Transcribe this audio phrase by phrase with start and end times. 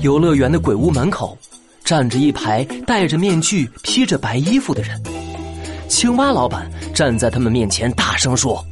[0.00, 1.36] 游乐园的鬼屋门口，
[1.84, 5.02] 站着一排戴着面具、披着白衣服的人。
[5.88, 8.64] 青蛙老板站在他们面前，大声说：“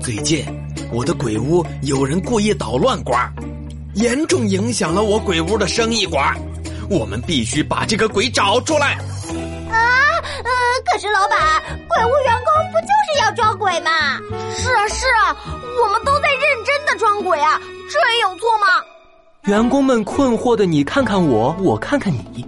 [0.00, 0.44] 最近
[0.92, 3.12] 我的鬼屋有人故意捣乱呱，
[3.94, 6.16] 严重影响了我鬼屋的生意呱。
[6.88, 8.94] 我们必须把这个鬼找出来。”
[9.68, 9.76] 啊，
[10.44, 10.50] 呃，
[10.86, 13.90] 可是老板，鬼屋员工不就是要装鬼吗？
[14.56, 15.36] 是啊，是啊，
[15.84, 16.28] 我们都在
[16.98, 17.58] 装鬼啊，
[17.90, 18.66] 这也有错吗？
[19.44, 22.44] 员工们困惑的你看看我，我看看你。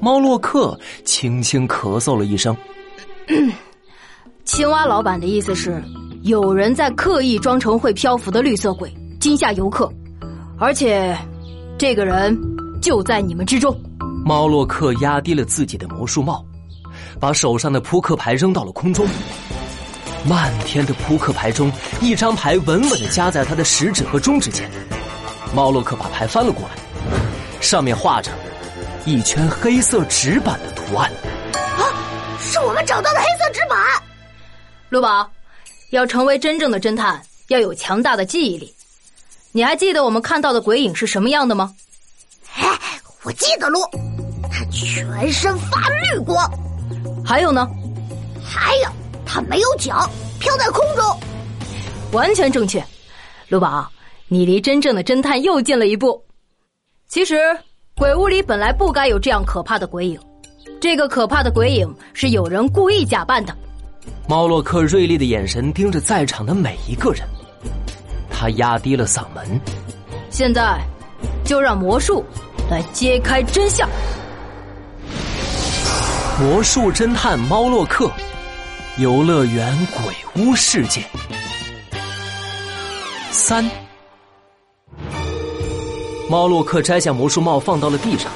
[0.00, 2.56] 猫洛克轻轻咳嗽了一声。
[4.44, 5.82] 青蛙老板的意思是，
[6.22, 9.90] 有人在刻意装成会漂浮的绿色鬼，惊吓游客，
[10.58, 11.16] 而且，
[11.78, 12.38] 这个人
[12.80, 13.74] 就在你们之中。
[14.24, 16.44] 猫洛克压低了自己的魔术帽，
[17.18, 19.06] 把手上的扑克牌扔到了空中。
[20.26, 21.70] 漫天的扑克牌中，
[22.00, 24.70] 一张牌稳稳的夹在他的食指和中指间。
[25.54, 26.74] 猫洛克把牌翻了过来，
[27.60, 28.30] 上面画着
[29.04, 31.10] 一圈黑色纸板的图案。
[31.52, 31.84] 啊，
[32.40, 33.78] 是我们找到的黑色纸板。
[34.88, 35.30] 陆宝，
[35.90, 38.74] 要成为真正的侦探，要有强大的记忆力。
[39.52, 41.74] 你还记得我们看到的鬼影是什么样的吗？
[42.56, 42.66] 哎，
[43.22, 43.80] 我记得路。
[44.50, 46.50] 他全身发绿光，
[47.24, 47.68] 还有呢？
[48.44, 48.88] 还有，
[49.34, 51.04] 他没有脚，飘在空中，
[52.12, 52.80] 完全正确。
[53.48, 53.90] 陆宝，
[54.28, 56.22] 你离真正的侦探又近了一步。
[57.08, 57.36] 其实，
[57.96, 60.16] 鬼屋里本来不该有这样可怕的鬼影，
[60.80, 63.52] 这个可怕的鬼影是有人故意假扮的。
[64.28, 67.26] 猫洛克锐利的眼神盯着在场的每一个人，
[68.30, 69.60] 他压低了嗓门
[70.30, 70.80] ：“现在，
[71.44, 72.24] 就让魔术
[72.70, 73.90] 来揭开真相。”
[76.38, 78.08] 魔术侦探猫洛克，
[78.96, 81.02] 游乐园鬼屋事件
[83.32, 83.68] 三。
[86.30, 88.30] 猫洛克摘下魔术帽放到了地上，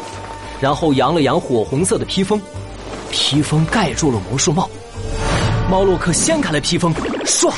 [0.60, 2.42] 然后扬了扬火红色的披风，
[3.12, 4.68] 披风盖住了魔术帽。
[5.70, 6.92] 猫洛克掀开了披风，
[7.24, 7.52] 唰，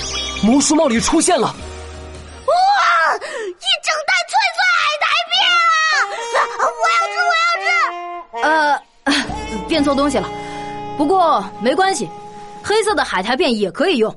[0.44, 1.54] 魔术帽里出现了，哇，
[3.16, 5.40] 一整袋脆脆海苔片
[6.60, 6.62] 啊！
[6.76, 8.44] 我要吃，我要吃。
[8.44, 10.28] 呃， 变错东西了。
[10.98, 12.06] 不过没关系，
[12.70, 14.14] 黑色的海苔片也可以用。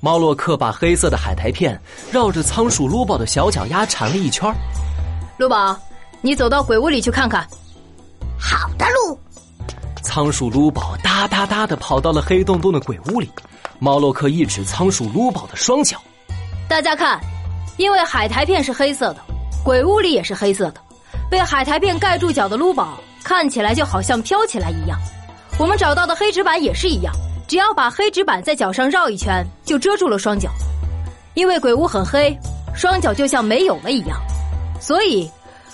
[0.00, 1.76] 猫洛克把黑色的海苔片
[2.12, 4.48] 绕着仓鼠卢宝的小脚丫缠了一圈。
[5.38, 5.76] 卢宝，
[6.20, 7.44] 你走到鬼屋里去看看。
[8.38, 9.18] 好的，路。
[10.04, 13.28] 仓鼠卢宝哒哒哒的跑到了黑洞洞的鬼屋里。
[13.80, 16.00] 猫洛克一指仓鼠卢宝的双脚，
[16.68, 17.20] 大家看，
[17.76, 19.16] 因为海苔片是黑色的，
[19.64, 20.80] 鬼屋里也是黑色的，
[21.28, 24.96] 被海苔片盖住脚的卢宝看起来就好像飘起来一样。
[25.58, 27.12] 我们找到的黑纸板也是一样，
[27.50, 30.48] 只要把黑纸板在脚上绕一圈，就遮住了双脚。
[31.34, 32.32] 因为鬼屋很黑，
[32.76, 34.16] 双脚就像没有了一样，
[34.80, 35.28] 所以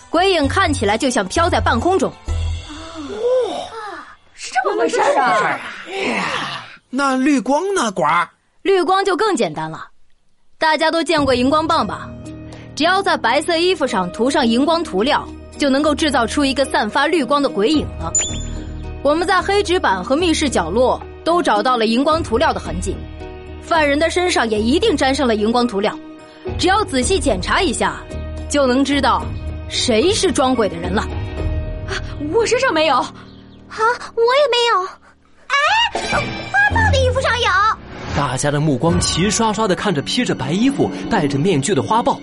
[0.09, 2.11] 鬼影看起来就像飘在半空中。
[3.11, 3.61] 哦，
[4.33, 5.61] 是这么回事啊！
[6.89, 7.93] 那绿光呢？
[7.93, 8.05] 呱，
[8.63, 9.87] 绿光就更简单了。
[10.57, 12.09] 大家都见过荧光棒吧？
[12.75, 18.11] 只要在白色衣服上涂上荧光涂料，就能够制造出一个散发绿光的鬼影了。
[19.03, 22.97] 我们在黑纸板和密室角落都找到了荧光涂料的痕迹，
[23.61, 25.93] 犯人的身上也一定沾上了荧光涂料。
[26.57, 27.97] 只要仔细检查一下，
[28.49, 29.27] 就能知道
[29.69, 31.03] 谁是装鬼的人了。
[31.89, 31.99] 啊，
[32.33, 33.11] 我身上没有，啊，
[34.15, 34.87] 我也没有。
[35.49, 36.21] 哎，
[36.53, 37.49] 花豹的衣服上有。
[38.17, 42.21] 大家的目光齐刷刷的看着披着白衣服、戴着面具的花豹，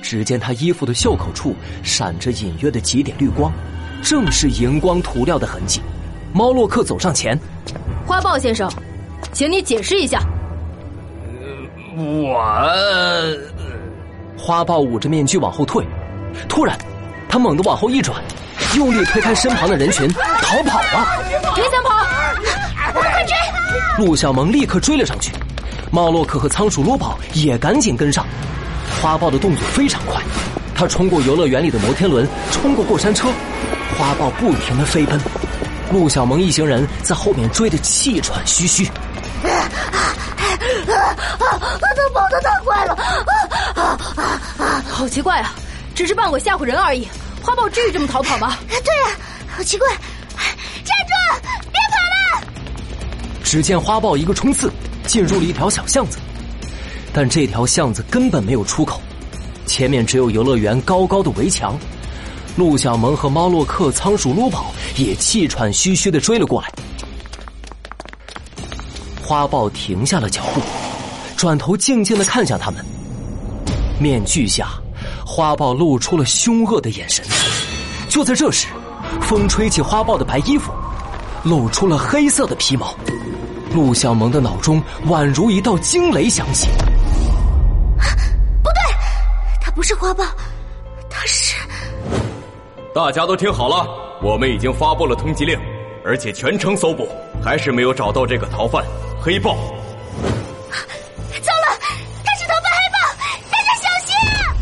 [0.00, 3.52] 只见他衣服的袖口处闪着隐约的几点绿光，
[4.02, 5.82] 正是荧光涂料的痕迹。
[6.32, 7.38] 猫洛克走上前，
[8.06, 8.70] 花豹先生，
[9.32, 10.20] 请你解释一下。
[11.96, 12.40] 我……
[14.36, 15.86] 花豹捂着面具往后退，
[16.48, 16.76] 突然，
[17.28, 18.22] 他猛地往后一转，
[18.76, 20.06] 用力推开身旁的人群，
[20.42, 21.06] 逃跑了。
[21.54, 22.04] 别想跑！
[22.92, 23.34] 快追！
[24.04, 25.32] 陆小萌立刻追了上去，
[25.90, 28.26] 猫洛克和仓鼠罗宝也赶紧跟上。
[29.00, 30.22] 花豹的动作非常快，
[30.74, 33.28] 他冲过游乐园里的摩天轮，冲过过山车，
[33.96, 35.18] 花豹不停的飞奔。
[35.94, 38.84] 陆小萌一行人在后面追得气喘吁吁。
[38.86, 38.90] 啊
[39.46, 40.98] 啊啊！
[41.96, 42.94] 他跑得太快了！
[43.74, 44.84] 啊啊啊！
[44.90, 45.54] 好奇怪啊，
[45.94, 47.06] 只是扮鬼吓唬人而已。
[47.40, 48.56] 花豹至于这么逃跑吗？
[48.68, 49.16] 对呀，
[49.56, 49.88] 好奇怪！
[49.88, 51.12] 站住！
[51.70, 52.46] 别跑了！
[53.44, 54.72] 只见花豹一个冲刺，
[55.06, 56.18] 进入了一条小巷子，
[57.12, 59.00] 但这条巷子根本没有出口，
[59.64, 61.78] 前面只有游乐园高高的围墙。
[62.56, 64.66] 陆小萌和猫洛克、仓鼠撸宝
[64.96, 66.70] 也气喘吁吁的追了过来。
[69.20, 70.60] 花豹停下了脚步，
[71.36, 72.84] 转头静静的看向他们。
[73.98, 74.68] 面具下，
[75.26, 77.24] 花豹露出了凶恶的眼神。
[78.08, 78.68] 就在这时，
[79.20, 80.72] 风吹起花豹的白衣服，
[81.42, 82.94] 露出了黑色的皮毛。
[83.72, 86.68] 陆小萌的脑中宛如一道惊雷响起。
[88.62, 88.94] 不对，
[89.60, 90.24] 他不是花豹，
[92.94, 93.84] 大家都听好了，
[94.22, 95.58] 我们已经发布了通缉令，
[96.04, 97.08] 而且全城搜捕，
[97.42, 98.84] 还是没有找到这个逃犯
[99.20, 99.56] 黑豹。
[101.42, 101.76] 糟了，
[102.24, 102.96] 他是逃犯黑豹，
[103.50, 104.14] 大家小心！
[104.30, 104.54] 啊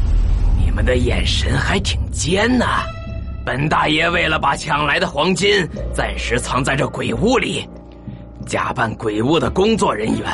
[0.56, 2.86] 你们的眼神还挺尖呐！
[3.44, 7.68] 本大爷为了把抢来的黄金暂时藏在这鬼屋里。
[8.46, 10.26] 假扮鬼屋的工作人员，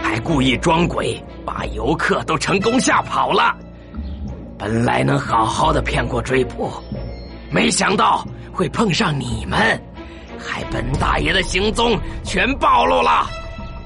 [0.00, 3.56] 还故意装鬼，把游客都成功吓跑了。
[4.56, 6.70] 本来能好好的骗过追捕，
[7.52, 9.58] 没想到会碰上你们，
[10.38, 13.26] 害本大爷的行踪全暴露了。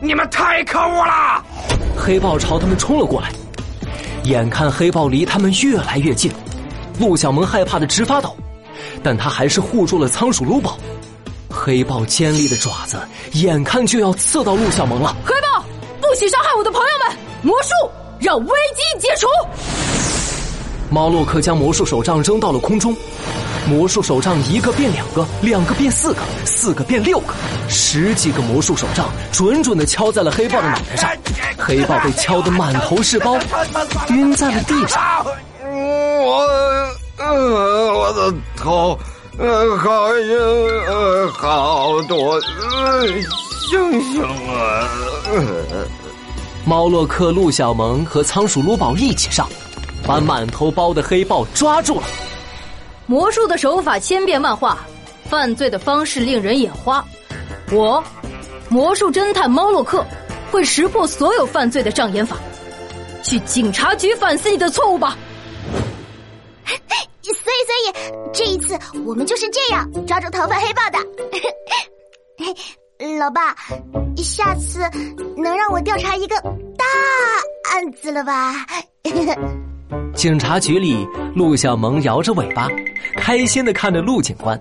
[0.03, 1.43] 你们太可恶了！
[1.97, 3.33] 黑豹朝他们冲了过来，
[4.25, 6.31] 眼看黑豹离他们越来越近，
[7.01, 8.37] 陆小萌害怕的直发抖，
[9.03, 10.77] 但他还是护住了仓鼠卢宝。
[11.49, 12.99] 黑豹尖利的爪子
[13.33, 15.17] 眼看就要刺到陆小萌了。
[15.25, 15.65] 黑豹，
[16.03, 17.17] 不许伤害我的朋友们！
[17.43, 17.71] 魔术
[18.21, 19.27] 让危机解除。
[20.91, 22.95] 猫洛克将魔术手杖扔到了空中，
[23.67, 27.35] 魔术手杖一个变两个，两个变四个，四个变六个，
[27.69, 31.11] 十几个魔术手杖准准的敲在了黑豹的脑袋上，
[31.59, 33.39] 黑豹被敲得满头是包，
[34.11, 35.25] 晕在了地上。
[35.63, 36.47] 我，
[37.19, 38.99] 呃，我的头。
[39.37, 40.39] 呃，好晕，
[40.87, 43.09] 呃，好多，呃，
[43.69, 44.89] 星星啊！
[46.65, 49.49] 猫洛克、陆小萌和仓鼠卢宝一起上，
[50.07, 52.07] 把满头包的黑豹抓住了。
[53.07, 54.79] 魔术的手法千变万化，
[55.29, 57.05] 犯罪的方式令人眼花。
[57.71, 58.03] 我，
[58.69, 60.05] 魔术侦探猫洛克，
[60.51, 62.37] 会识破所有犯罪的障眼法。
[63.23, 65.17] 去警察局反思你的错误吧。
[67.25, 67.93] 所以，所以
[68.33, 70.99] 这一次我们就是这样抓住逃犯黑豹的。
[73.19, 73.55] 老爸，
[74.17, 74.81] 下次
[75.37, 76.85] 能让我调查一个大
[77.73, 78.55] 案子了吧？
[80.15, 82.69] 警察局里，陆小萌摇着尾巴，
[83.17, 84.61] 开心的看着陆警官。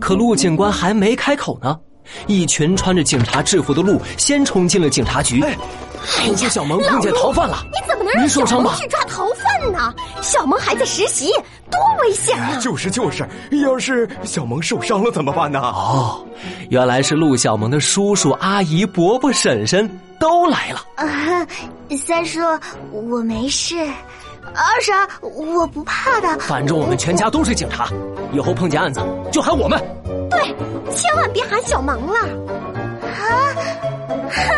[0.00, 1.78] 可陆警官还没开口呢，
[2.26, 5.42] 一群穿着警察制服的鹿先冲进了警察局。
[5.42, 5.50] 哎
[6.28, 9.92] 呀，小萌碰见逃犯了，你怎么能让小萌去抓逃犯呢？
[10.22, 11.32] 小萌还在实习，
[11.70, 12.56] 多危险啊！
[12.60, 13.28] 就是就是，
[13.64, 15.60] 要是小萌受伤了怎么办呢？
[15.60, 16.24] 哦，
[16.70, 19.90] 原来是陆小萌的叔叔、阿姨、伯伯、婶婶
[20.20, 20.80] 都来了。
[20.94, 21.46] 啊，
[22.06, 22.38] 三叔，
[22.92, 23.74] 我没事。
[24.54, 26.38] 二婶，我不怕的。
[26.40, 27.88] 反正我们全家都是警察，
[28.32, 29.00] 以后碰见案子
[29.32, 29.78] 就喊我们。
[30.30, 30.40] 对，
[30.94, 32.18] 千万别喊小萌了。
[33.02, 33.54] 啊，
[34.30, 34.55] 哈。